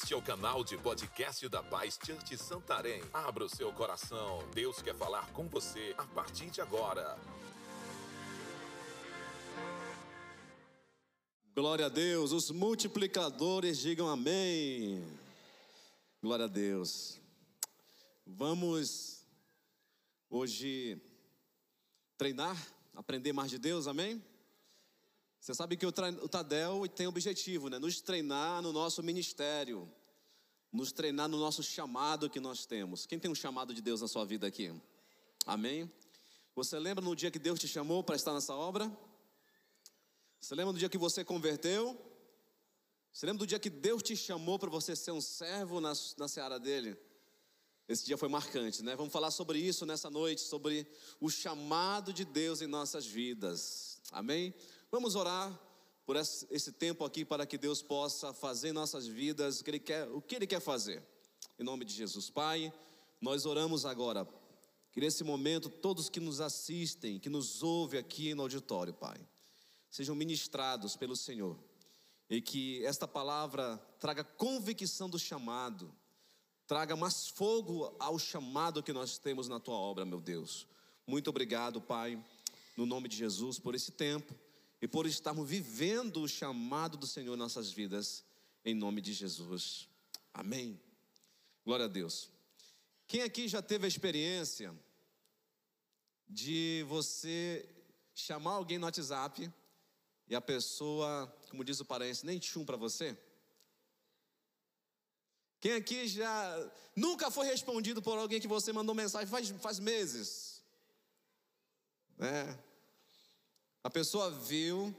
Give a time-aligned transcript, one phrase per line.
[0.00, 3.02] Este é o canal de podcast da Paz Church Santarém.
[3.12, 4.48] Abra o seu coração.
[4.54, 7.18] Deus quer falar com você a partir de agora.
[11.52, 12.30] Glória a Deus.
[12.30, 15.04] Os multiplicadores digam amém.
[16.22, 17.20] Glória a Deus.
[18.24, 19.26] Vamos
[20.30, 21.02] hoje
[22.16, 22.56] treinar,
[22.94, 24.22] aprender mais de Deus, amém?
[25.40, 27.78] Você sabe que o Tadel tem objetivo, né?
[27.78, 29.90] Nos treinar no nosso ministério,
[30.72, 33.06] nos treinar no nosso chamado que nós temos.
[33.06, 34.74] Quem tem um chamado de Deus na sua vida aqui?
[35.46, 35.90] Amém?
[36.54, 38.90] Você lembra no dia que Deus te chamou para estar nessa obra?
[40.40, 41.96] Você lembra do dia que você converteu?
[43.12, 46.28] Você lembra do dia que Deus te chamou para você ser um servo na, na
[46.28, 46.96] seara dele?
[47.88, 48.94] Esse dia foi marcante, né?
[48.94, 50.86] Vamos falar sobre isso nessa noite, sobre
[51.18, 54.02] o chamado de Deus em nossas vidas.
[54.12, 54.54] Amém?
[54.90, 55.52] Vamos orar
[56.06, 59.78] por esse tempo aqui para que Deus possa fazer em nossas vidas o que Ele
[59.78, 61.06] quer, o que Ele quer fazer.
[61.58, 62.72] Em nome de Jesus, Pai,
[63.20, 64.26] nós oramos agora.
[64.90, 69.18] Que nesse momento todos que nos assistem, que nos ouvem aqui no auditório, Pai,
[69.90, 71.58] sejam ministrados pelo Senhor.
[72.30, 75.94] E que esta palavra traga convicção do chamado,
[76.66, 80.66] traga mais fogo ao chamado que nós temos na tua obra, meu Deus.
[81.06, 82.18] Muito obrigado, Pai,
[82.74, 84.47] no nome de Jesus, por esse tempo
[84.80, 88.24] e por estarmos vivendo o chamado do Senhor em nossas vidas,
[88.64, 89.88] em nome de Jesus.
[90.32, 90.80] Amém.
[91.64, 92.30] Glória a Deus.
[93.06, 94.74] Quem aqui já teve a experiência
[96.28, 97.68] de você
[98.14, 99.50] chamar alguém no WhatsApp
[100.28, 103.16] e a pessoa, como diz o parente, nem tchum para você?
[105.60, 110.62] Quem aqui já nunca foi respondido por alguém que você mandou mensagem faz, faz meses?
[112.18, 112.67] É.
[113.82, 114.94] A pessoa viu,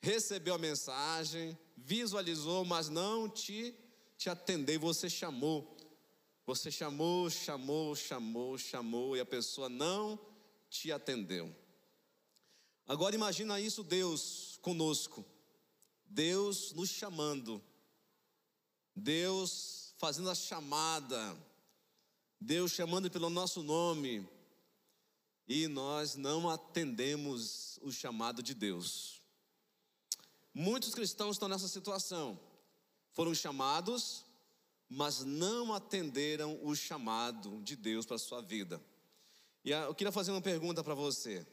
[0.00, 3.74] recebeu a mensagem, visualizou, mas não te,
[4.16, 4.80] te atendeu.
[4.80, 5.76] Você chamou.
[6.46, 10.18] Você chamou, chamou, chamou, chamou e a pessoa não
[10.68, 11.54] te atendeu.
[12.86, 15.24] Agora imagina isso Deus conosco.
[16.06, 17.62] Deus nos chamando.
[18.96, 21.36] Deus fazendo a chamada.
[22.40, 24.26] Deus chamando pelo nosso nome
[25.50, 29.20] e nós não atendemos o chamado de Deus.
[30.54, 32.38] Muitos cristãos estão nessa situação.
[33.10, 34.24] Foram chamados,
[34.88, 38.80] mas não atenderam o chamado de Deus para a sua vida.
[39.64, 41.44] E eu queria fazer uma pergunta para você.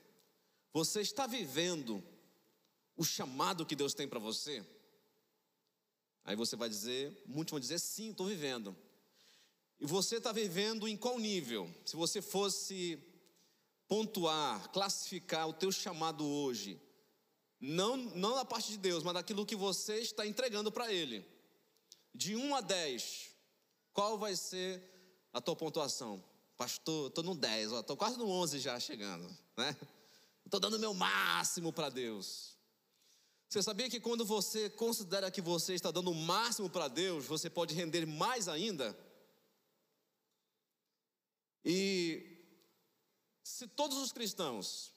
[0.71, 2.03] Você está vivendo
[2.95, 4.63] o chamado que Deus tem para você?
[6.23, 8.77] Aí você vai dizer, muitos vão dizer sim, estou vivendo.
[9.79, 11.67] E você está vivendo em qual nível?
[11.83, 13.03] Se você fosse
[13.87, 16.81] pontuar, classificar o teu chamado hoje,
[17.59, 21.25] não, não da parte de Deus, mas daquilo que você está entregando para Ele,
[22.13, 23.29] de 1 a 10,
[23.93, 24.83] qual vai ser
[25.33, 26.23] a tua pontuação?
[26.55, 29.75] Pastor, estou no 10, estou quase no 11 já chegando, né?
[30.45, 32.57] Estou dando o meu máximo para Deus.
[33.49, 37.49] Você sabia que quando você considera que você está dando o máximo para Deus, você
[37.49, 38.97] pode render mais ainda?
[41.63, 42.36] E
[43.47, 44.93] se todos os cristãos,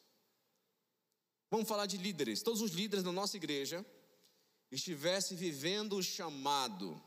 [1.49, 3.87] vamos falar de líderes, todos os líderes da nossa igreja,
[4.73, 7.01] estivessem vivendo o chamado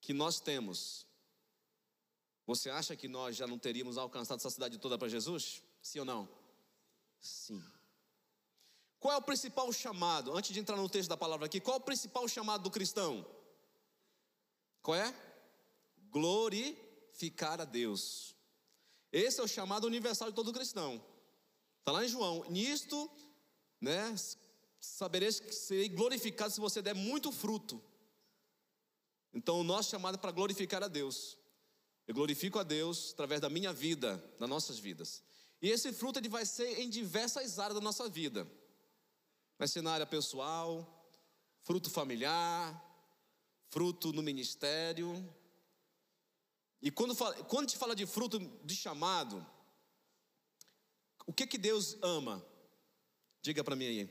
[0.00, 1.06] que nós temos,
[2.46, 5.62] você acha que nós já não teríamos alcançado essa cidade toda para Jesus?
[5.80, 6.28] Sim ou não?
[7.18, 7.64] Sim.
[9.00, 10.36] Qual é o principal chamado?
[10.36, 13.26] Antes de entrar no texto da palavra aqui, qual é o principal chamado do cristão?
[14.82, 15.12] Qual é?
[16.10, 18.35] Glorificar a Deus.
[19.16, 21.02] Esse é o chamado universal de todo cristão.
[21.78, 22.44] Está lá em João.
[22.50, 23.10] Nisto,
[23.80, 24.14] né,
[24.78, 27.82] sabereis que serei glorificado se você der muito fruto.
[29.32, 31.38] Então, o nosso chamado é para glorificar a Deus.
[32.06, 35.22] Eu glorifico a Deus através da minha vida, das nossas vidas.
[35.62, 38.46] E esse fruto ele vai ser em diversas áreas da nossa vida.
[39.58, 41.10] Vai ser na área pessoal,
[41.62, 42.70] fruto familiar,
[43.70, 45.26] fruto no ministério,
[46.80, 49.44] e quando, fala, quando te fala de fruto de chamado,
[51.26, 52.44] o que que Deus ama?
[53.42, 54.10] Diga para mim aí.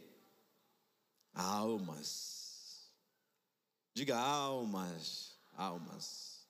[1.33, 2.91] Almas.
[3.93, 6.47] Diga almas, almas.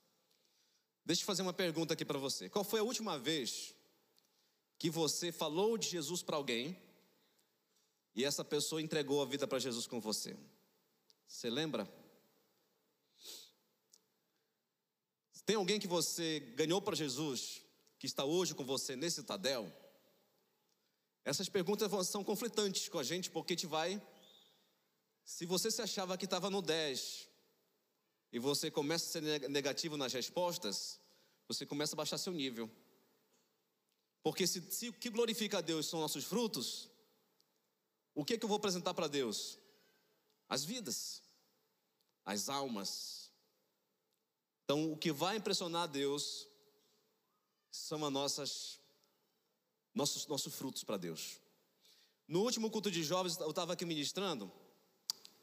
[1.05, 2.49] Deixa eu fazer uma pergunta aqui para você.
[2.49, 3.75] Qual foi a última vez
[4.79, 6.75] que você falou de Jesus para alguém
[8.15, 10.35] e essa pessoa entregou a vida para Jesus com você?
[11.27, 11.87] Você lembra?
[15.45, 17.61] Tem alguém que você ganhou para Jesus,
[17.99, 19.71] que está hoje com você nesse Tadel?
[21.23, 24.01] Essas perguntas são conflitantes com a gente, porque te vai.
[25.23, 27.29] Se você se achava que estava no 10,
[28.35, 30.99] e você começa a ser negativo nas respostas,
[31.47, 32.69] você começa a baixar seu nível.
[34.21, 36.89] Porque se, se o que glorifica a Deus são nossos frutos,
[38.13, 39.57] o que, é que eu vou apresentar para Deus?
[40.49, 41.23] As vidas,
[42.25, 43.24] as almas.
[44.65, 46.47] Então, o que vai impressionar Deus
[47.71, 48.79] são as nossas,
[49.93, 51.39] nossos, nossos frutos para Deus.
[52.27, 54.51] No último culto de jovens, eu estava aqui ministrando,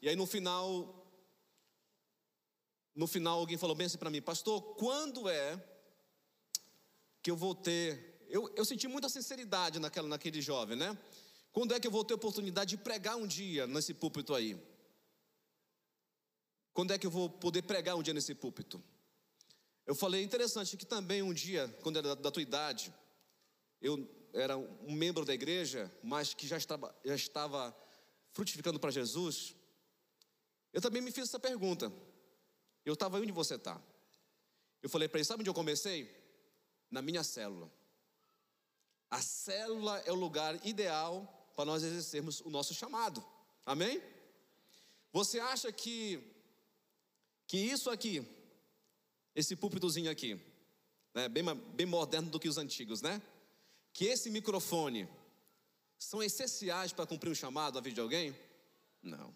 [0.01, 1.09] e aí no final,
[2.93, 5.57] no final alguém falou bem assim para mim, pastor, quando é
[7.21, 10.97] que eu vou ter eu, eu senti muita sinceridade naquela, naquele jovem, né?
[11.51, 14.59] Quando é que eu vou ter oportunidade de pregar um dia nesse púlpito aí?
[16.73, 18.83] Quando é que eu vou poder pregar um dia nesse púlpito?
[19.85, 22.93] Eu falei, interessante que também um dia, quando era da, da tua idade,
[23.81, 27.75] eu era um membro da igreja, mas que já estava, já estava
[28.31, 29.55] frutificando para Jesus,
[30.71, 31.91] eu também me fiz essa pergunta.
[32.85, 33.79] Eu estava onde você está?
[34.81, 36.09] Eu falei para ele, sabe onde eu comecei?
[36.89, 37.71] Na minha célula.
[39.09, 43.23] A célula é o lugar ideal para nós exercermos o nosso chamado.
[43.65, 44.01] Amém?
[45.11, 46.31] Você acha que
[47.45, 48.25] que isso aqui,
[49.35, 50.39] esse púlpitozinho aqui,
[51.13, 51.43] né, bem,
[51.73, 53.21] bem moderno do que os antigos, né?
[53.91, 55.07] Que esse microfone
[55.97, 58.35] são essenciais para cumprir o chamado a vida de alguém?
[59.01, 59.33] Não.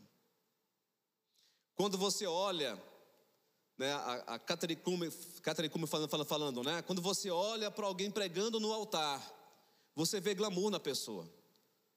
[1.76, 2.82] Quando você olha,
[3.78, 6.82] né, a, a Catherine Kuhlman falando, falando, né?
[6.82, 9.22] Quando você olha para alguém pregando no altar,
[9.96, 11.32] você vê glamour na pessoa.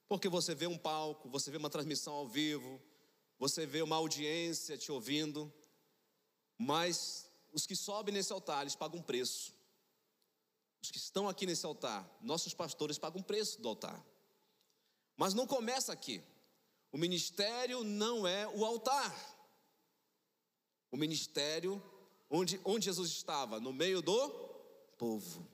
[0.09, 2.81] Porque você vê um palco, você vê uma transmissão ao vivo,
[3.39, 5.53] você vê uma audiência te ouvindo.
[6.59, 9.55] Mas os que sobem nesse altar, eles pagam preço.
[10.83, 14.03] Os que estão aqui nesse altar, nossos pastores pagam preço do altar.
[15.17, 16.23] Mas não começa aqui.
[16.91, 19.15] O ministério não é o altar.
[20.91, 21.83] O ministério,
[22.29, 23.61] onde, onde Jesus estava?
[23.61, 24.29] No meio do
[24.97, 25.47] povo.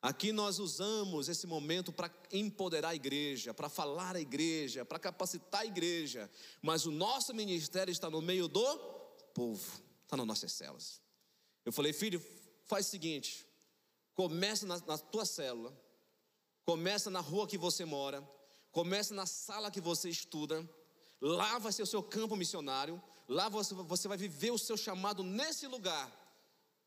[0.00, 5.62] Aqui nós usamos esse momento para empoderar a igreja, para falar a igreja, para capacitar
[5.62, 6.30] a igreja,
[6.62, 8.78] mas o nosso ministério está no meio do
[9.34, 11.00] povo, está nas nossas celas.
[11.66, 12.24] Eu falei, filho,
[12.64, 13.44] faz o seguinte:
[14.14, 15.76] começa na, na tua célula,
[16.64, 18.22] começa na rua que você mora,
[18.70, 20.66] começa na sala que você estuda,
[21.20, 25.24] lá vai ser o seu campo missionário, lá você, você vai viver o seu chamado
[25.24, 26.08] nesse lugar.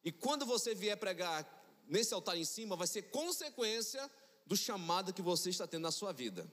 [0.02, 1.46] E quando você vier pregar
[1.86, 4.10] nesse altar em cima vai ser consequência
[4.46, 6.50] do chamado que você está tendo na sua vida.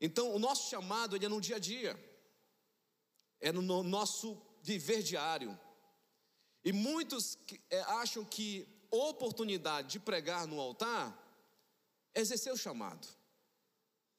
[0.00, 1.96] Então, o nosso chamado ele é no dia a dia,
[3.40, 5.56] é no nosso viver diário.
[6.66, 7.38] E muitos
[7.70, 11.16] é, acham que oportunidade de pregar no altar
[12.12, 13.06] é exercer o chamado.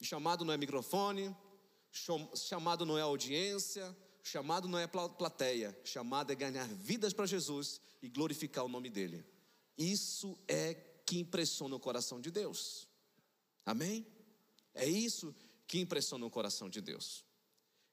[0.01, 1.35] Chamado não é microfone,
[2.33, 8.07] chamado não é audiência, chamado não é plateia, chamado é ganhar vidas para Jesus e
[8.07, 9.25] glorificar o nome dele.
[9.77, 10.73] Isso é
[11.05, 12.87] que impressiona o coração de Deus.
[13.65, 14.07] Amém?
[14.73, 15.35] É isso
[15.67, 17.25] que impressiona o coração de Deus.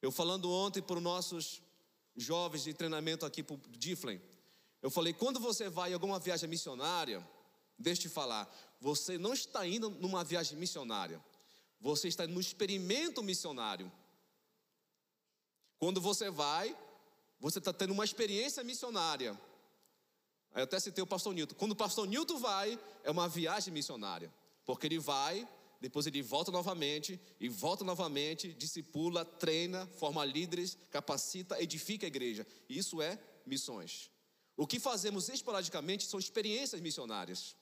[0.00, 1.60] Eu falando ontem para os nossos
[2.16, 4.22] jovens de treinamento aqui para o Diflen,
[4.84, 7.26] eu falei: quando você vai em alguma viagem missionária,
[7.78, 11.24] deixa eu te falar, você não está indo numa viagem missionária,
[11.80, 13.90] você está no experimento missionário.
[15.78, 16.76] Quando você vai,
[17.40, 19.32] você está tendo uma experiência missionária.
[20.52, 21.54] Aí eu até citei o pastor Newton.
[21.54, 24.30] Quando o pastor Newton vai, é uma viagem missionária.
[24.66, 25.48] Porque ele vai,
[25.80, 32.46] depois ele volta novamente, e volta novamente, discipula, treina, forma líderes, capacita, edifica a igreja.
[32.68, 34.12] Isso é missões.
[34.56, 37.56] O que fazemos esporadicamente são experiências missionárias.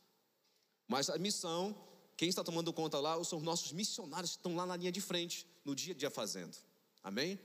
[0.87, 1.77] Mas a missão,
[2.17, 5.01] quem está tomando conta lá, são os nossos missionários que estão lá na linha de
[5.01, 6.57] frente, no dia a dia fazendo.
[7.03, 7.39] Amém?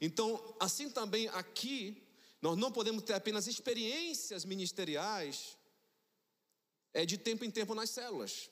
[0.00, 2.02] Então, assim também aqui,
[2.40, 5.56] nós não podemos ter apenas experiências ministeriais
[6.92, 8.50] é de tempo em tempo nas células.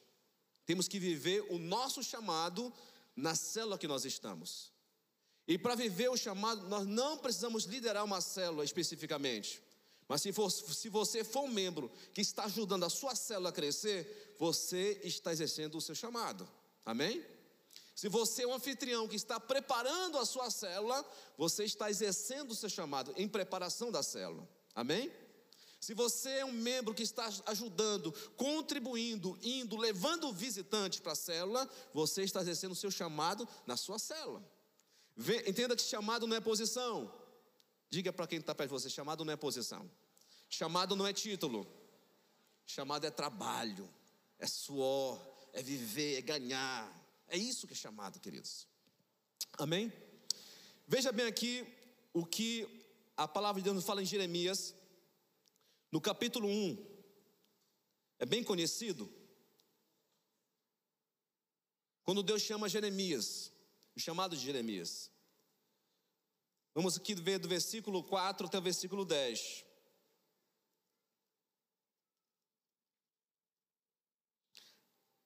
[0.64, 2.72] Temos que viver o nosso chamado
[3.14, 4.72] na célula que nós estamos.
[5.46, 9.60] E para viver o chamado, nós não precisamos liderar uma célula especificamente.
[10.10, 13.52] Mas se, for, se você for um membro que está ajudando a sua célula a
[13.52, 16.48] crescer, você está exercendo o seu chamado.
[16.84, 17.24] Amém?
[17.94, 22.56] Se você é um anfitrião que está preparando a sua célula, você está exercendo o
[22.56, 24.48] seu chamado em preparação da célula.
[24.74, 25.12] Amém?
[25.78, 31.70] Se você é um membro que está ajudando, contribuindo, indo, levando visitantes para a célula,
[31.94, 34.42] você está exercendo o seu chamado na sua célula.
[35.46, 37.19] Entenda que chamado não é posição.
[37.90, 39.90] Diga para quem está perto de você: chamado não é posição.
[40.48, 41.66] Chamado não é título.
[42.64, 43.92] Chamado é trabalho,
[44.38, 45.20] é suor,
[45.52, 47.00] é viver, é ganhar.
[47.26, 48.68] É isso que é chamado, queridos.
[49.58, 49.92] Amém?
[50.86, 51.66] Veja bem aqui
[52.12, 52.68] o que
[53.16, 54.74] a palavra de Deus fala em Jeremias,
[55.90, 56.86] no capítulo 1,
[58.20, 59.12] é bem conhecido.
[62.04, 63.52] Quando Deus chama Jeremias,
[63.94, 65.10] o chamado de Jeremias.
[66.72, 69.64] Vamos aqui ver do versículo 4 até o versículo 10.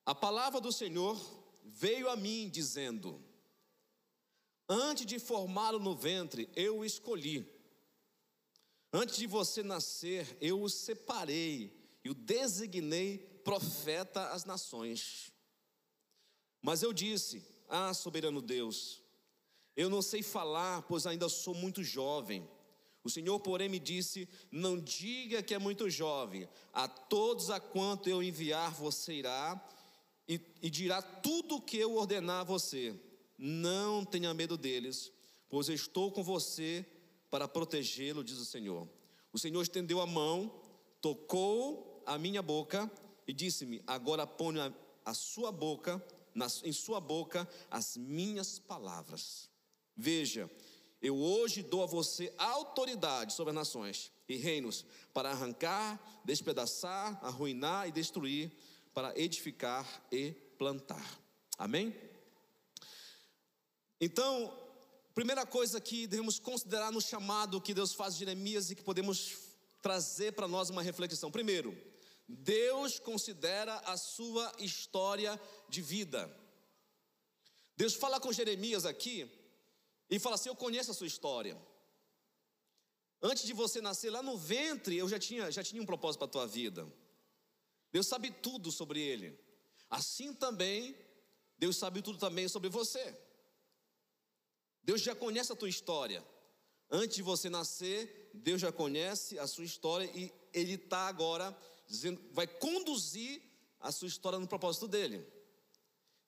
[0.05, 1.19] A palavra do Senhor
[1.63, 3.23] veio a mim dizendo:
[4.67, 7.51] Antes de formá-lo no ventre, eu o escolhi.
[8.91, 15.31] Antes de você nascer, eu o separei e o designei profeta às nações.
[16.61, 19.04] Mas eu disse: Ah, soberano Deus,
[19.75, 22.47] eu não sei falar, pois ainda sou muito jovem.
[23.03, 28.09] O Senhor, porém, me disse: Não diga que é muito jovem, a todos a quanto
[28.09, 29.61] eu enviar você irá
[30.27, 32.95] e, e dirá tudo o que eu ordenar a você.
[33.37, 35.11] Não tenha medo deles,
[35.49, 36.85] pois estou com você
[37.29, 38.87] para protegê-lo, diz o Senhor.
[39.31, 40.51] O Senhor estendeu a mão,
[41.01, 42.89] tocou a minha boca
[43.27, 46.03] e disse-me: Agora ponha a, sua boca,
[46.63, 49.49] em sua boca, as minhas palavras.
[49.95, 50.49] Veja,
[51.01, 57.87] eu hoje dou a você autoridade sobre as nações e reinos para arrancar, despedaçar, arruinar
[57.87, 58.51] e destruir,
[58.93, 61.21] para edificar e plantar.
[61.57, 61.95] Amém?
[64.01, 64.51] Então,
[65.13, 69.37] primeira coisa que devemos considerar no chamado que Deus faz de Jeremias e que podemos
[69.81, 71.31] trazer para nós uma reflexão.
[71.31, 71.77] Primeiro,
[72.27, 76.35] Deus considera a sua história de vida.
[77.77, 79.29] Deus fala com Jeremias aqui
[80.09, 81.59] e fala assim: Eu conheço a sua história.
[83.21, 86.27] Antes de você nascer lá no ventre, eu já tinha, já tinha um propósito para
[86.27, 86.87] a tua vida.
[87.91, 89.39] Deus sabe tudo sobre ele.
[89.89, 90.95] Assim também,
[91.57, 93.17] Deus sabe tudo também sobre você.
[94.83, 96.23] Deus já conhece a tua história.
[96.91, 101.57] Antes de você nascer, Deus já conhece a sua história e Ele está agora
[101.87, 103.41] dizendo, vai conduzir
[103.79, 105.25] a sua história no propósito dele.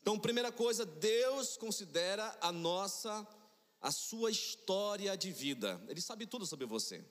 [0.01, 3.27] Então, primeira coisa, Deus considera a nossa,
[3.81, 5.81] a sua história de vida.
[5.87, 7.05] Ele sabe tudo sobre você.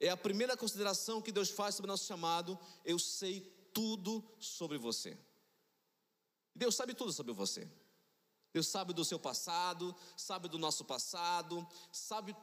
[0.00, 2.58] É a primeira consideração que Deus faz sobre o nosso chamado.
[2.84, 3.40] Eu sei
[3.72, 5.18] tudo sobre você.
[6.54, 7.68] Deus sabe tudo sobre você.
[8.52, 12.34] Deus sabe do seu passado, sabe do nosso passado, sabe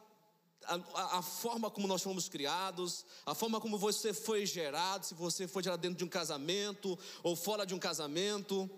[0.64, 5.46] a, a, forma como nós fomos criados, a forma como você foi gerado, se você
[5.46, 8.70] foi gerado dentro de um casamento ou fora de um casamento.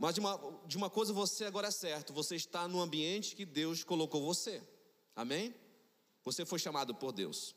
[0.00, 3.44] Mas de uma, de uma coisa você agora é certo: você está no ambiente que
[3.44, 4.66] Deus colocou você.
[5.14, 5.54] Amém?
[6.24, 7.54] Você foi chamado por Deus.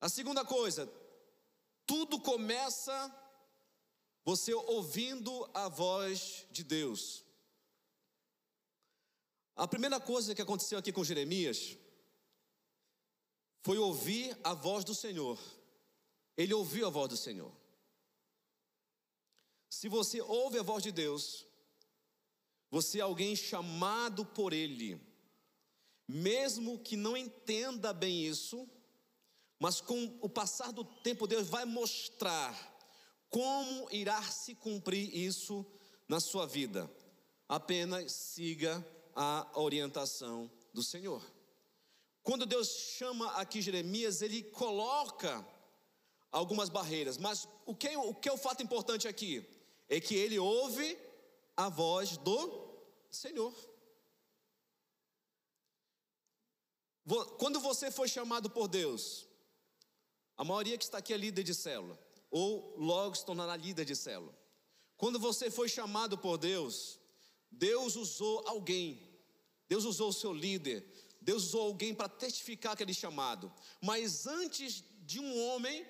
[0.00, 0.88] A segunda coisa,
[1.84, 2.94] tudo começa
[4.24, 7.24] você ouvindo a voz de Deus.
[9.56, 11.76] A primeira coisa que aconteceu aqui com Jeremias
[13.62, 15.40] foi ouvir a voz do Senhor.
[16.36, 17.63] Ele ouviu a voz do Senhor.
[19.74, 21.44] Se você ouve a voz de Deus,
[22.70, 25.00] você é alguém chamado por Ele,
[26.06, 28.68] mesmo que não entenda bem isso,
[29.58, 32.54] mas com o passar do tempo, Deus vai mostrar
[33.28, 35.66] como irá se cumprir isso
[36.08, 36.88] na sua vida.
[37.48, 41.20] Apenas siga a orientação do Senhor.
[42.22, 45.44] Quando Deus chama aqui Jeremias, ele coloca
[46.30, 49.53] algumas barreiras, mas o que, o que é o fato importante aqui?
[49.88, 50.98] É que ele ouve
[51.56, 52.64] a voz do
[53.10, 53.54] Senhor.
[57.38, 59.26] Quando você foi chamado por Deus,
[60.36, 61.98] a maioria que está aqui é líder de célula,
[62.30, 64.34] ou logo se tornará líder de célula.
[64.96, 66.98] Quando você foi chamado por Deus,
[67.50, 69.20] Deus usou alguém,
[69.68, 70.84] Deus usou o seu líder,
[71.20, 73.52] Deus usou alguém para testificar aquele chamado.
[73.80, 75.86] Mas antes de um homem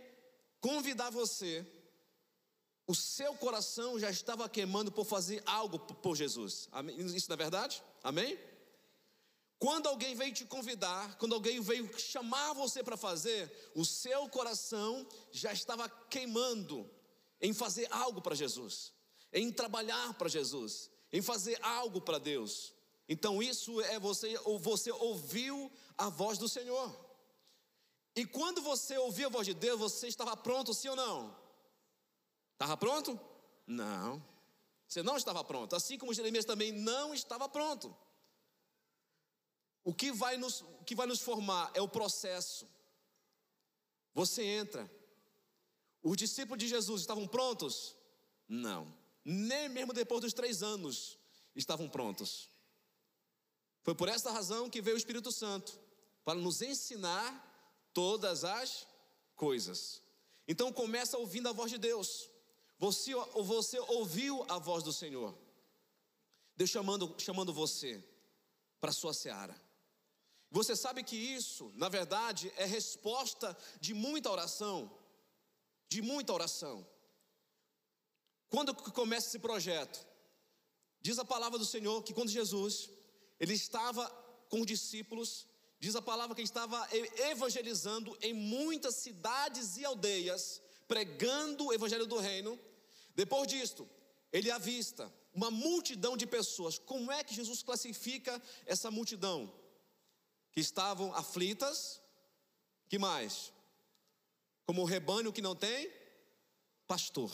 [0.61, 1.67] convidar você,
[2.87, 6.69] o seu coração já estava queimando por fazer algo por Jesus.
[7.15, 7.83] Isso não é verdade?
[8.03, 8.39] Amém?
[9.59, 15.07] Quando alguém veio te convidar, quando alguém veio chamar você para fazer, o seu coração
[15.33, 16.91] já estava queimando
[17.41, 18.93] em fazer algo para Jesus,
[19.33, 22.75] em trabalhar para Jesus, em fazer algo para Deus.
[23.09, 26.95] Então isso é você, ou você ouviu a voz do Senhor.
[28.15, 31.44] E quando você ouviu a voz de Deus, você estava pronto, sim ou não?
[32.55, 33.19] Estava pronto?
[33.67, 34.23] Não.
[34.89, 35.77] Você não estava pronto.
[35.77, 37.95] Assim como Jeremias também não estava pronto.
[39.85, 42.67] O que vai nos, o que vai nos formar é o processo.
[44.15, 44.91] Você entra.
[46.03, 47.97] Os discípulos de Jesus estavam prontos?
[48.49, 51.19] Não nem mesmo depois dos três anos
[51.57, 52.51] estavam prontos.
[53.83, 55.81] Foi por esta razão que veio o Espírito Santo
[56.25, 58.87] para nos ensinar todas as
[59.35, 60.03] coisas.
[60.47, 62.31] Então começa ouvindo a voz de Deus.
[62.79, 65.37] Você, você ouviu a voz do Senhor.
[66.57, 68.03] Deus chamando, chamando você
[68.81, 69.55] para a sua seara.
[70.51, 74.91] Você sabe que isso, na verdade, é resposta de muita oração.
[75.89, 76.87] De muita oração.
[78.49, 80.07] Quando começa esse projeto?
[81.01, 82.89] Diz a palavra do Senhor que quando Jesus
[83.41, 84.09] ele estava
[84.49, 85.47] com os discípulos,
[85.81, 86.89] diz a palavra que ele estava
[87.31, 92.59] evangelizando em muitas cidades e aldeias, pregando o evangelho do reino.
[93.15, 93.89] Depois disto,
[94.33, 96.79] ele avista uma multidão de pessoas.
[96.79, 99.53] Como é que Jesus classifica essa multidão?
[100.53, 102.01] Que estavam aflitas,
[102.89, 103.53] que mais?
[104.67, 105.93] Como o rebanho que não tem
[106.87, 107.33] pastor.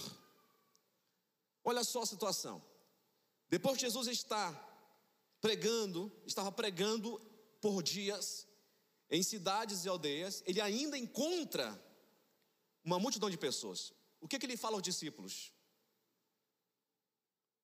[1.65, 2.63] Olha só a situação.
[3.49, 4.53] Depois que Jesus está
[5.41, 7.21] pregando, estava pregando
[7.61, 8.47] por dias
[9.11, 11.79] em cidades e aldeias, ele ainda encontra
[12.91, 13.93] uma multidão de pessoas.
[14.21, 15.53] O que, que ele fala aos discípulos?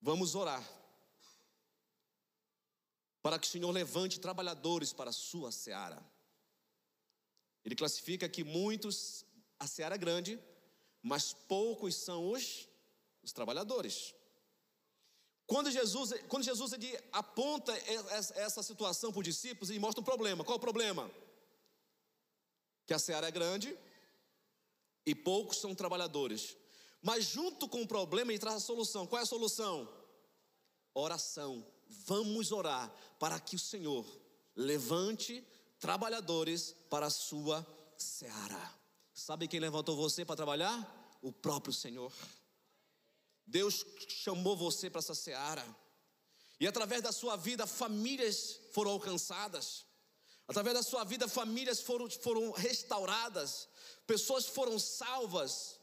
[0.01, 0.63] Vamos orar.
[3.21, 6.01] Para que o Senhor levante trabalhadores para a sua seara.
[7.65, 9.25] Ele classifica que muitos,
[9.59, 10.39] a seara é grande,
[11.01, 12.67] mas poucos são os,
[13.21, 14.15] os trabalhadores.
[15.45, 17.73] Quando Jesus, quando Jesus ele aponta
[18.35, 20.43] essa situação para os discípulos, ele mostra um problema.
[20.43, 21.11] Qual é o problema?
[22.85, 23.77] Que a seara é grande
[25.07, 26.57] e poucos são trabalhadores.
[27.01, 29.07] Mas junto com o problema ele traz a solução.
[29.07, 29.87] Qual é a solução?
[30.93, 31.65] Oração.
[32.05, 34.05] Vamos orar para que o Senhor
[34.53, 35.41] levante
[35.79, 37.65] trabalhadores para a sua
[37.95, 38.73] seara.
[39.13, 41.17] Sabe quem levantou você para trabalhar?
[41.21, 42.11] O próprio Senhor.
[43.45, 45.65] Deus chamou você para essa seara.
[46.59, 49.85] E através da sua vida, famílias foram alcançadas.
[50.47, 53.69] Através da sua vida, famílias foram, foram restauradas.
[54.07, 55.77] Pessoas foram salvas.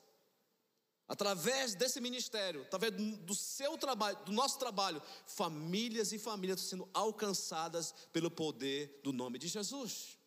[1.06, 7.94] Através desse ministério, através do seu trabalho, do nosso trabalho, famílias e famílias sendo alcançadas
[8.10, 10.18] pelo poder do nome de Jesus.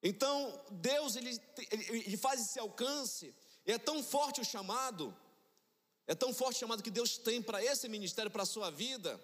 [0.00, 1.36] Então, Deus ele,
[1.88, 3.34] ele faz esse alcance,
[3.66, 5.12] e é tão forte o chamado,
[6.06, 9.20] é tão forte o chamado que Deus tem para esse ministério, para a sua vida,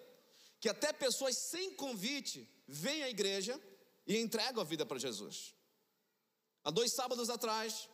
[0.59, 3.57] que até pessoas sem convite vêm à igreja
[4.05, 5.55] e entregam a vida para Jesus.
[6.63, 7.89] Há dois sábados atrás,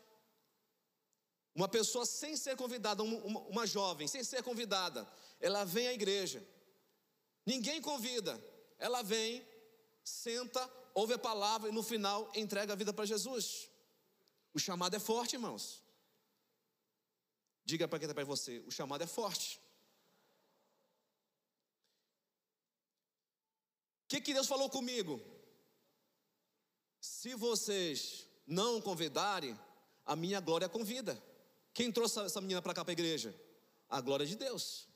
[1.56, 6.46] uma pessoa sem ser convidada, uma, uma, jovem, sem ser convidada, ela vem à igreja.
[7.46, 8.42] Ninguém convida,
[8.78, 9.46] ela vem,
[10.04, 13.70] senta, ouve a palavra e no final entrega a vida para Jesus.
[14.54, 15.84] O chamado é forte, irmãos.
[17.66, 19.60] Diga para quem está perto você: o chamado é forte.
[24.04, 25.22] O que, que Deus falou comigo?
[27.00, 29.58] Se vocês não convidarem,
[30.06, 31.22] a minha glória convida.
[31.74, 33.34] Quem trouxe essa menina para cá para a igreja?
[33.88, 34.88] A glória de Deus.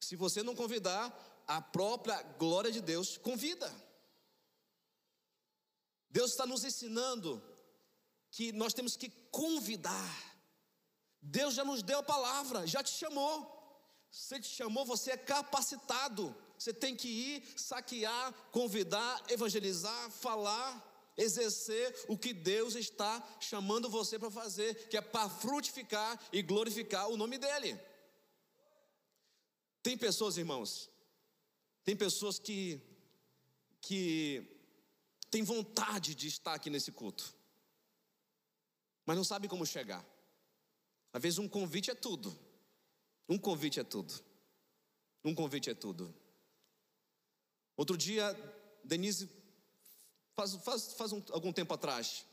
[0.00, 1.14] Se você não convidar,
[1.46, 3.70] a própria glória de Deus convida.
[6.10, 7.42] Deus está nos ensinando
[8.30, 10.38] que nós temos que convidar.
[11.20, 13.56] Deus já nos deu a palavra, já te chamou.
[14.10, 16.34] Se te chamou, você é capacitado.
[16.58, 20.87] Você tem que ir, saquear, convidar, evangelizar, falar,
[21.18, 27.10] exercer o que Deus está chamando você para fazer, que é para frutificar e glorificar
[27.10, 27.78] o nome dEle.
[29.82, 30.88] Tem pessoas, irmãos,
[31.84, 32.80] tem pessoas que,
[33.80, 34.46] que
[35.30, 37.34] têm vontade de estar aqui nesse culto,
[39.04, 40.06] mas não sabem como chegar.
[41.12, 42.38] Às vezes um convite é tudo.
[43.28, 44.14] Um convite é tudo.
[45.24, 46.14] Um convite é tudo.
[47.76, 48.34] Outro dia,
[48.84, 49.28] Denise,
[50.38, 52.24] faz, faz, faz um, algum tempo atrás,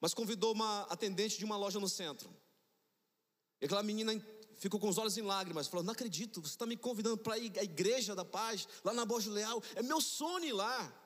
[0.00, 2.34] mas convidou uma atendente de uma loja no centro.
[3.60, 4.12] E aquela menina
[4.56, 7.52] ficou com os olhos em lágrimas, falou: Não acredito, você está me convidando para ir
[7.58, 10.98] à igreja da paz, lá na Borja Leal, é meu sonho ir lá.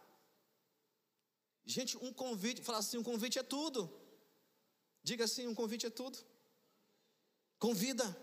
[1.65, 3.93] Gente, um convite, fala assim: um convite é tudo.
[5.03, 6.17] Diga assim: um convite é tudo.
[7.59, 8.17] Convida.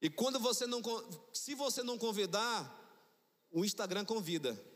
[0.00, 0.80] E quando você não,
[1.32, 2.56] se você não convidar,
[3.50, 4.71] o Instagram convida.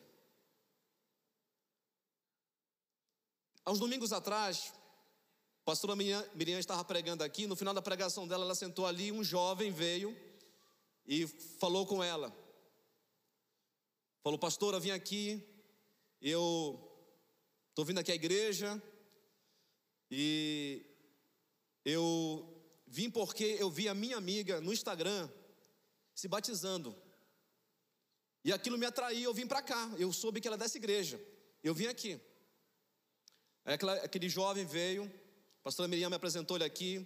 [3.67, 4.73] Há uns domingos atrás,
[5.61, 9.23] a pastora Miriam, estava pregando aqui, no final da pregação dela, ela sentou ali, um
[9.23, 10.17] jovem veio
[11.05, 12.35] e falou com ela.
[14.23, 15.47] Falou, pastora, vim aqui,
[16.23, 16.81] eu
[17.69, 18.83] estou vindo aqui à igreja
[20.11, 20.87] e
[21.85, 25.29] eu Vim porque eu vi a minha amiga no Instagram
[26.15, 26.97] se batizando.
[28.45, 29.93] E aquilo me atraiu, eu vim para cá.
[29.99, 31.21] Eu soube que ela é dessa igreja.
[31.65, 32.21] Eu vim aqui.
[33.67, 35.13] Aquela, aquele jovem veio,
[35.61, 37.05] a pastora Miriam me apresentou ele aqui,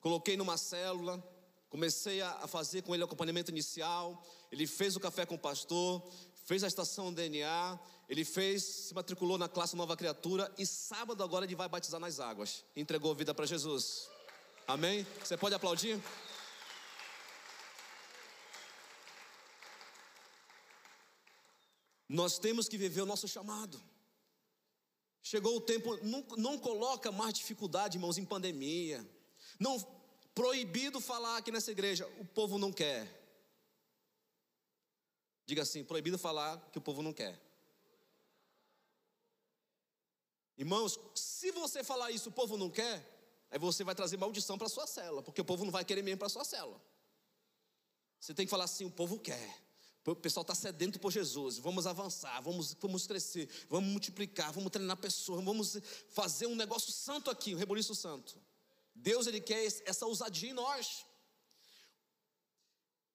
[0.00, 1.20] coloquei numa célula,
[1.68, 4.24] comecei a fazer com ele o acompanhamento inicial.
[4.52, 6.08] Ele fez o café com o pastor,
[6.44, 11.44] fez a estação DNA, ele fez, se matriculou na classe Nova Criatura e sábado agora
[11.44, 12.64] ele vai batizar nas águas.
[12.76, 14.08] Entregou a vida para Jesus.
[14.68, 15.04] Amém?
[15.24, 16.00] Você pode aplaudir?
[22.08, 23.82] Nós temos que viver o nosso chamado.
[25.28, 29.04] Chegou o tempo, não, não coloca mais dificuldade, irmãos, em pandemia.
[29.58, 29.76] Não
[30.32, 33.12] proibido falar aqui nessa igreja, o povo não quer.
[35.44, 37.36] Diga assim, proibido falar que o povo não quer.
[40.56, 43.04] Irmãos, se você falar isso, o povo não quer,
[43.50, 46.20] aí você vai trazer maldição para sua cela, porque o povo não vai querer mesmo
[46.20, 46.80] para sua cela.
[48.20, 49.65] Você tem que falar assim, o povo quer.
[50.06, 51.58] O pessoal está sedento por Jesus.
[51.58, 55.78] Vamos avançar, vamos, vamos crescer, vamos multiplicar, vamos treinar pessoas, vamos
[56.10, 58.40] fazer um negócio santo aqui, um reboliço santo.
[58.94, 61.04] Deus ele quer essa ousadia em nós.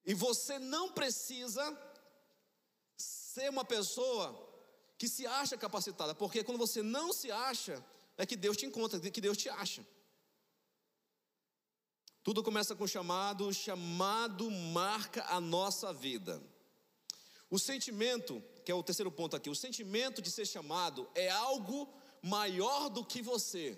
[0.05, 1.77] E você não precisa
[2.97, 4.49] ser uma pessoa
[4.97, 7.83] que se acha capacitada, porque quando você não se acha,
[8.17, 9.85] é que Deus te encontra, que Deus te acha.
[12.23, 16.41] Tudo começa com chamado, o chamado marca a nossa vida.
[17.51, 21.93] O sentimento, que é o terceiro ponto aqui, o sentimento de ser chamado é algo
[22.23, 23.77] maior do que você.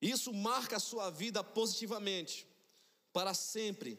[0.00, 2.48] Isso marca a sua vida positivamente,
[3.12, 3.98] para sempre,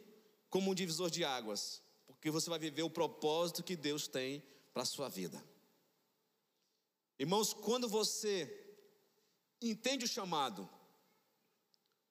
[0.50, 4.44] como um divisor de águas, porque você vai viver o propósito que Deus tem
[4.74, 5.42] para a sua vida.
[7.20, 8.76] Irmãos, quando você
[9.62, 10.68] entende o chamado,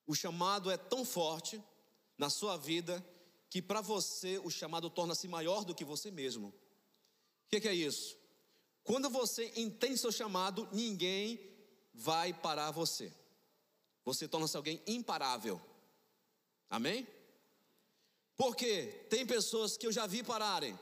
[0.06, 1.60] o chamado é tão forte
[2.16, 3.04] na sua vida
[3.54, 6.48] que para você o chamado torna-se maior do que você mesmo.
[6.48, 6.52] O
[7.48, 8.18] que, que é isso?
[8.82, 11.38] Quando você entende seu chamado, ninguém
[11.94, 13.14] vai parar você.
[14.04, 15.62] Você torna-se alguém imparável.
[16.68, 17.06] Amém?
[18.36, 20.76] Porque tem pessoas que eu já vi pararem,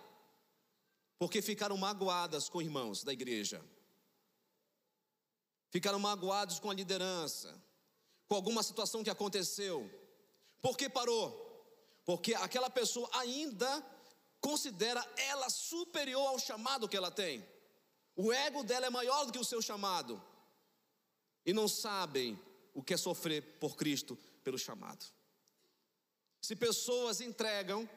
[1.18, 3.62] porque ficaram magoadas com irmãos da igreja,
[5.68, 7.54] ficaram magoados com a liderança,
[8.26, 9.90] com alguma situação que aconteceu.
[10.62, 11.51] Por que parou?
[12.04, 13.84] Porque aquela pessoa ainda
[14.40, 17.46] considera ela superior ao chamado que ela tem.
[18.16, 20.22] O ego dela é maior do que o seu chamado.
[21.46, 22.38] E não sabem
[22.74, 25.04] o que é sofrer por Cristo pelo chamado.
[26.40, 27.88] Se pessoas entregam,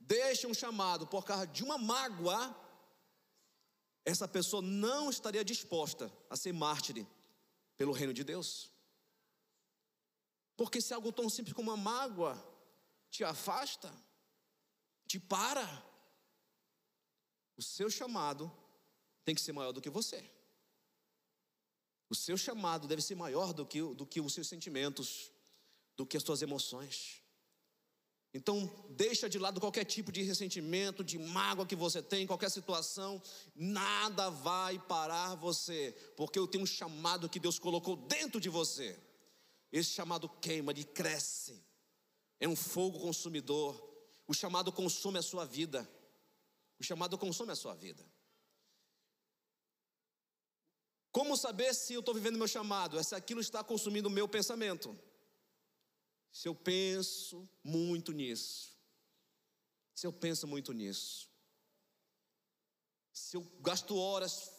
[0.00, 2.54] deixam um chamado por causa de uma mágoa,
[4.04, 7.06] essa pessoa não estaria disposta a ser mártir
[7.76, 8.70] pelo reino de Deus.
[10.56, 12.53] Porque se algo tão simples como uma mágoa
[13.14, 13.94] te afasta,
[15.06, 15.64] te para.
[17.56, 18.52] O seu chamado
[19.24, 20.28] tem que ser maior do que você.
[22.10, 25.30] O seu chamado deve ser maior do que, do que os seus sentimentos,
[25.96, 27.22] do que as suas emoções.
[28.32, 33.22] Então, deixa de lado qualquer tipo de ressentimento, de mágoa que você tem, qualquer situação,
[33.54, 38.98] nada vai parar você, porque eu tenho um chamado que Deus colocou dentro de você.
[39.70, 41.63] Esse chamado queima, ele cresce
[42.44, 43.74] é um fogo consumidor.
[44.28, 45.88] O chamado consome a sua vida.
[46.78, 48.06] O chamado consome a sua vida.
[51.10, 52.98] Como saber se eu estou vivendo meu chamado?
[52.98, 54.98] É se aquilo está consumindo o meu pensamento.
[56.30, 58.76] Se eu penso muito nisso.
[59.94, 61.30] Se eu penso muito nisso.
[63.10, 64.52] Se eu gasto horas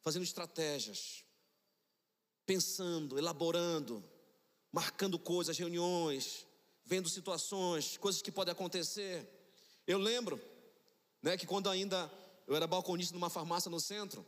[0.00, 1.22] fazendo estratégias,
[2.46, 4.02] pensando, elaborando,
[4.72, 6.45] marcando coisas, reuniões,
[6.86, 9.28] vendo situações, coisas que podem acontecer.
[9.86, 10.40] Eu lembro,
[11.20, 12.10] né, que quando ainda
[12.46, 14.24] eu era balconista numa farmácia no centro,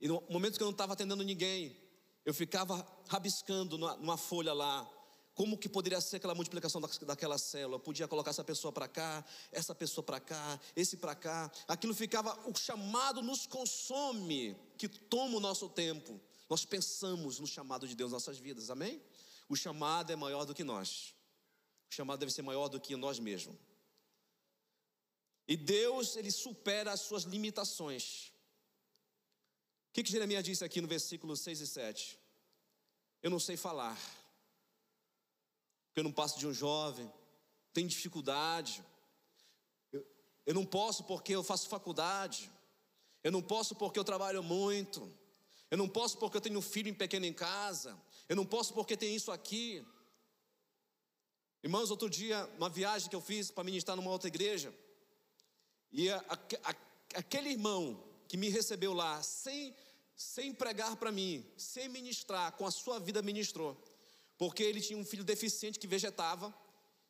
[0.00, 1.76] e no momento que eu não estava atendendo ninguém,
[2.24, 4.90] eu ficava rabiscando numa, numa folha lá,
[5.34, 7.76] como que poderia ser aquela multiplicação daquela célula?
[7.76, 11.50] Eu podia colocar essa pessoa para cá, essa pessoa para cá, esse para cá.
[11.68, 16.20] Aquilo ficava, o chamado nos consome, que toma o nosso tempo.
[16.48, 19.00] Nós pensamos no chamado de Deus nas nossas vidas, amém?
[19.48, 21.14] O chamado é maior do que nós.
[21.90, 23.56] O chamado deve ser maior do que nós mesmos.
[25.48, 28.28] E Deus, ele supera as suas limitações.
[29.88, 32.18] O que, que Jeremias disse aqui no versículo 6 e 7?
[33.20, 33.98] Eu não sei falar,
[35.86, 37.12] porque eu não passo de um jovem,
[37.72, 38.84] tenho dificuldade,
[39.92, 40.06] eu,
[40.46, 42.48] eu não posso porque eu faço faculdade,
[43.24, 45.12] eu não posso porque eu trabalho muito,
[45.70, 48.96] eu não posso porque eu tenho um filho pequeno em casa, eu não posso porque
[48.96, 49.84] tem isso aqui.
[51.62, 54.72] Irmãos, outro dia, uma viagem que eu fiz para ministrar numa outra igreja,
[55.92, 56.24] E a,
[56.64, 56.74] a,
[57.16, 59.74] aquele irmão que me recebeu lá, sem,
[60.16, 63.76] sem pregar para mim, sem ministrar, com a sua vida ministrou.
[64.38, 66.54] Porque ele tinha um filho deficiente que vegetava,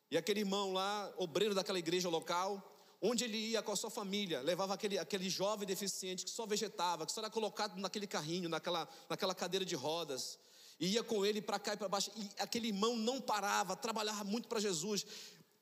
[0.09, 2.61] e aquele irmão lá, obreiro daquela igreja local,
[3.01, 7.05] onde ele ia com a sua família, levava aquele, aquele jovem deficiente que só vegetava,
[7.05, 10.37] que só era colocado naquele carrinho, naquela, naquela cadeira de rodas,
[10.81, 14.23] e ia com ele para cá e para baixo, e aquele irmão não parava, trabalhava
[14.23, 15.05] muito para Jesus.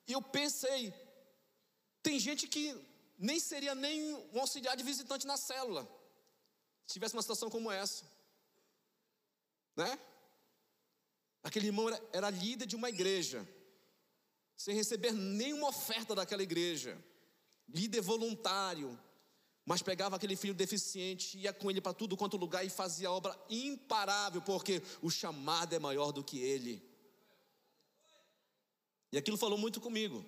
[0.08, 0.94] E eu pensei,
[2.02, 2.74] tem gente que
[3.18, 5.84] nem seria nem um auxiliar de visitante na célula,
[6.88, 8.06] se tivesse uma situação como essa,
[9.76, 10.00] né?
[11.44, 13.46] Aquele irmão era, era líder de uma igreja,
[14.56, 16.98] sem receber nenhuma oferta daquela igreja,
[17.68, 18.98] líder voluntário,
[19.70, 23.40] mas pegava aquele filho deficiente, ia com ele para tudo quanto lugar e fazia obra
[23.48, 26.82] imparável, porque o chamado é maior do que ele.
[29.12, 30.26] E aquilo falou muito comigo.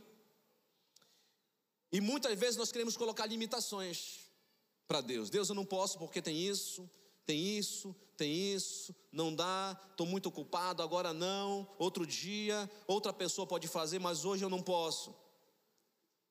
[1.92, 4.20] E muitas vezes nós queremos colocar limitações
[4.88, 5.32] para Deus.
[5.32, 6.88] Deus, eu não posso porque tem isso,
[7.26, 13.48] tem isso, tem isso, não dá, estou muito ocupado, agora não, outro dia, outra pessoa
[13.48, 15.20] pode fazer, mas hoje eu não posso.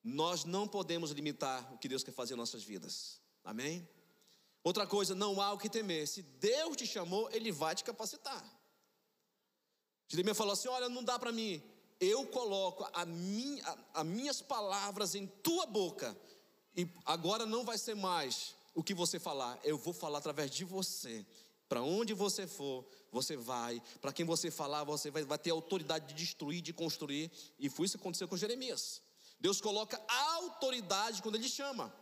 [0.03, 3.87] Nós não podemos limitar o que Deus quer fazer em nossas vidas, amém?
[4.63, 8.43] Outra coisa, não há o que temer, se Deus te chamou, Ele vai te capacitar.
[10.07, 11.61] Jeremias falou assim: Olha, não dá para mim,
[11.99, 16.17] eu coloco a minha, as minhas palavras em tua boca,
[16.75, 20.63] e agora não vai ser mais o que você falar, eu vou falar através de
[20.63, 21.25] você.
[21.67, 23.81] Para onde você for, você vai.
[24.01, 27.31] Para quem você falar, você vai, vai, ter autoridade de destruir, de construir.
[27.57, 29.01] E foi isso que aconteceu com Jeremias.
[29.41, 31.93] Deus coloca autoridade quando Ele chama.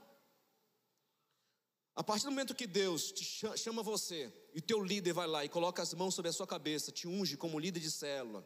[1.95, 3.23] A partir do momento que Deus te
[3.58, 6.91] chama você, e teu líder vai lá e coloca as mãos sobre a sua cabeça,
[6.91, 8.45] te unge como líder de célula,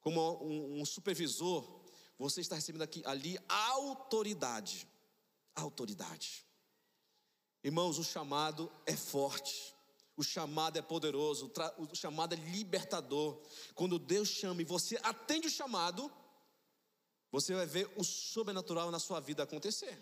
[0.00, 1.84] como um, um supervisor,
[2.16, 4.86] você está recebendo aqui, ali autoridade.
[5.54, 6.46] Autoridade.
[7.62, 9.74] Irmãos, o chamado é forte.
[10.16, 13.42] O chamado é poderoso, o chamado é libertador.
[13.74, 16.10] Quando Deus chama e você atende o chamado,
[17.40, 19.98] você vai ver o sobrenatural na sua vida acontecer.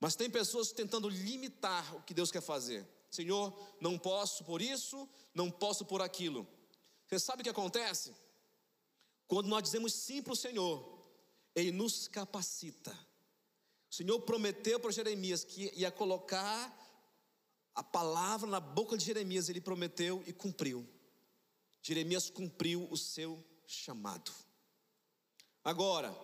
[0.00, 2.86] Mas tem pessoas tentando limitar o que Deus quer fazer.
[3.10, 6.46] Senhor, não posso por isso, não posso por aquilo.
[7.06, 8.14] Você sabe o que acontece?
[9.26, 10.86] Quando nós dizemos sim para o Senhor,
[11.54, 12.96] Ele nos capacita
[13.90, 16.84] o Senhor prometeu para Jeremias que ia colocar
[17.74, 20.86] a palavra na boca de Jeremias, ele prometeu e cumpriu.
[21.82, 24.32] Jeremias cumpriu o seu chamado.
[25.66, 26.16] Agora,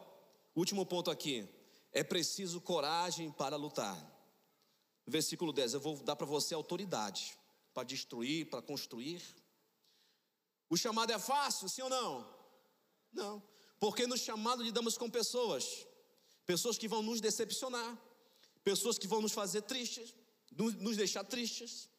[0.55, 1.49] último ponto aqui.
[1.91, 3.99] É preciso coragem para lutar.
[5.05, 7.37] Versículo 10, eu vou dar para você autoridade
[7.75, 9.21] para destruir, para construir.
[10.71, 12.35] O chamado é fácil, sim ou não?
[13.13, 13.43] Não.
[13.81, 15.89] Porque no chamado lidamos com pessoas
[16.47, 17.99] pessoas que vão nos decepcionar,
[18.63, 20.15] pessoas que vão nos fazer tristes,
[20.53, 21.91] nos deixar tristes,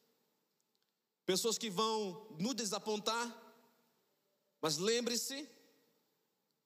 [1.26, 3.28] pessoas que vão nos desapontar.
[4.62, 5.46] Mas lembre-se,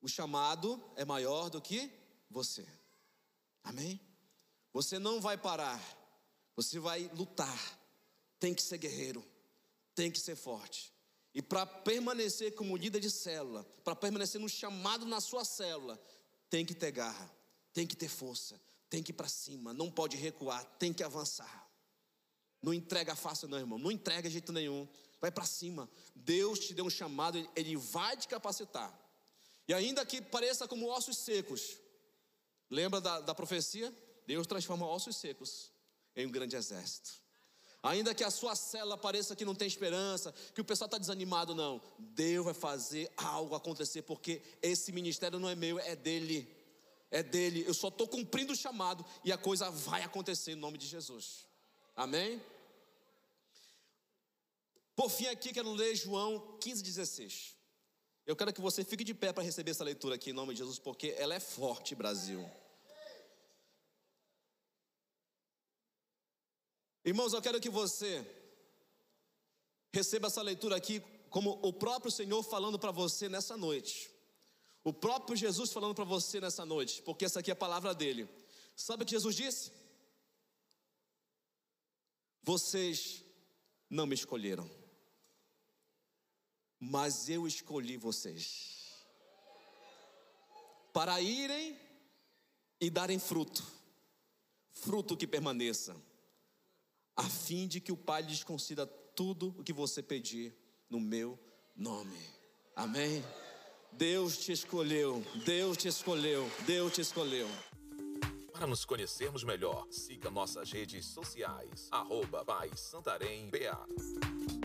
[0.01, 1.91] o chamado é maior do que
[2.29, 2.67] você.
[3.63, 3.99] Amém?
[4.73, 5.81] Você não vai parar,
[6.55, 7.79] você vai lutar.
[8.39, 9.25] Tem que ser guerreiro,
[9.95, 10.93] tem que ser forte.
[11.33, 15.99] E para permanecer como líder de célula, para permanecer no chamado na sua célula,
[16.49, 17.37] tem que ter garra
[17.77, 21.69] tem que ter força, tem que ir para cima, não pode recuar, tem que avançar.
[22.59, 24.87] Não entrega fácil, não, irmão, não entrega jeito nenhum,
[25.21, 25.87] vai para cima.
[26.15, 28.91] Deus te deu um chamado, Ele vai te capacitar.
[29.67, 31.77] E ainda que pareça como ossos secos,
[32.69, 33.93] lembra da, da profecia?
[34.25, 35.71] Deus transforma ossos secos
[36.15, 37.11] em um grande exército.
[37.83, 41.53] Ainda que a sua célula pareça que não tem esperança, que o pessoal está desanimado,
[41.53, 41.81] não.
[41.97, 46.57] Deus vai fazer algo acontecer, porque esse ministério não é meu, é dele
[47.09, 50.77] é dele, eu só estou cumprindo o chamado e a coisa vai acontecer em nome
[50.77, 51.47] de Jesus.
[51.95, 52.41] Amém?
[54.95, 57.55] Por fim, aqui quero ler João 15,16.
[58.27, 60.59] Eu quero que você fique de pé para receber essa leitura aqui em nome de
[60.59, 62.45] Jesus, porque ela é forte, Brasil.
[67.05, 68.29] Irmãos, eu quero que você
[69.93, 74.11] receba essa leitura aqui como o próprio Senhor falando para você nessa noite.
[74.83, 78.27] O próprio Jesus falando para você nessa noite, porque essa aqui é a palavra dele.
[78.75, 79.71] Sabe o que Jesus disse?
[82.43, 83.23] Vocês
[83.89, 84.69] não me escolheram,
[86.79, 88.77] mas eu escolhi vocês
[90.97, 91.77] para irem
[92.81, 93.63] e darem fruto,
[94.71, 95.95] fruto que permaneça,
[97.15, 100.55] a fim de que o Pai lhes conceda tudo o que você pedir
[100.89, 101.37] no meu
[101.75, 102.17] nome.
[102.75, 103.23] Amém.
[103.91, 107.47] Deus te escolheu, Deus te escolheu, Deus te escolheu.
[108.51, 111.89] Para nos conhecermos melhor, siga nossas redes sociais.
[111.91, 112.43] Arroba
[112.75, 114.56] Santarém BA.